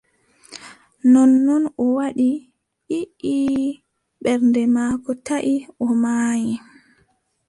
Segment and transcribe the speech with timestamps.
[1.11, 2.29] Nonnon o waɗi:
[3.33, 3.61] «ii»
[4.23, 6.51] ɓernde maako taʼi o maayi.